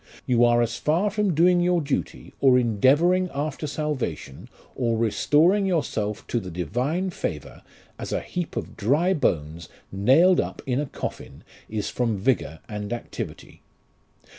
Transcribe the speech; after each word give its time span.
You 0.25 0.43
are 0.43 0.63
as 0.63 0.77
far 0.77 1.11
from 1.11 1.35
doing 1.35 1.61
your 1.61 1.79
duty, 1.79 2.33
or 2.39 2.57
endeavouring 2.57 3.29
after 3.35 3.67
salvation, 3.67 4.49
or 4.73 4.97
restoring 4.97 5.67
yourself 5.67 6.25
to 6.25 6.39
the 6.39 6.49
Divine 6.49 7.11
favour, 7.11 7.61
as 7.99 8.11
a 8.11 8.19
heap 8.21 8.57
of 8.57 8.75
dry 8.75 9.13
bones 9.13 9.69
nailed 9.91 10.39
up 10.41 10.63
in 10.65 10.79
a 10.79 10.87
coffin 10.87 11.43
is 11.69 11.91
from 11.91 12.17
vigour 12.17 12.61
and 12.67 12.91
activity. 12.91 13.61